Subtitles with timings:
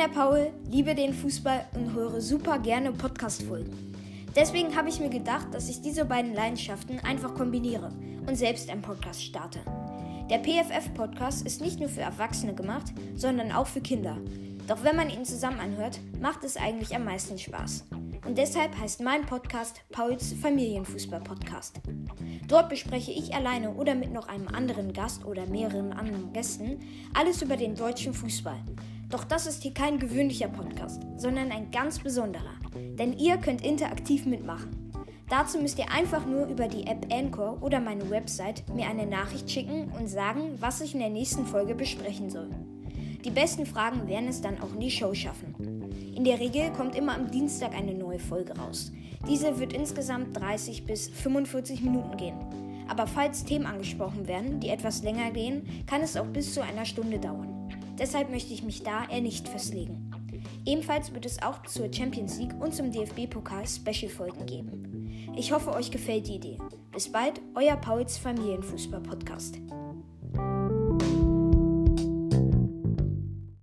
[0.00, 3.94] der Paul, liebe den Fußball und höre super gerne Podcast-Folgen.
[4.34, 7.92] Deswegen habe ich mir gedacht, dass ich diese beiden Leidenschaften einfach kombiniere
[8.26, 9.58] und selbst einen Podcast starte.
[10.30, 14.16] Der PFF-Podcast ist nicht nur für Erwachsene gemacht, sondern auch für Kinder.
[14.66, 17.88] Doch wenn man ihn zusammen anhört, macht es eigentlich am meisten Spaß.
[18.24, 21.80] Und deshalb heißt mein Podcast Pauls Familienfußball-Podcast.
[22.48, 26.80] Dort bespreche ich alleine oder mit noch einem anderen Gast oder mehreren anderen Gästen
[27.12, 28.60] alles über den deutschen Fußball.
[29.10, 32.54] Doch das ist hier kein gewöhnlicher Podcast, sondern ein ganz besonderer.
[32.74, 34.90] Denn ihr könnt interaktiv mitmachen.
[35.28, 39.50] Dazu müsst ihr einfach nur über die App Anchor oder meine Website mir eine Nachricht
[39.50, 42.50] schicken und sagen, was ich in der nächsten Folge besprechen soll.
[43.24, 45.54] Die besten Fragen werden es dann auch in die Show schaffen.
[46.16, 48.92] In der Regel kommt immer am Dienstag eine neue Folge raus.
[49.28, 52.38] Diese wird insgesamt 30 bis 45 Minuten gehen.
[52.88, 56.84] Aber falls Themen angesprochen werden, die etwas länger gehen, kann es auch bis zu einer
[56.84, 57.68] Stunde dauern.
[58.00, 60.10] Deshalb möchte ich mich da eher nicht festlegen.
[60.64, 65.32] Ebenfalls wird es auch zur Champions League und zum DFB-Pokal Special-Folgen geben.
[65.36, 66.58] Ich hoffe, euch gefällt die Idee.
[66.92, 69.58] Bis bald, euer Pauls Familienfußball-Podcast.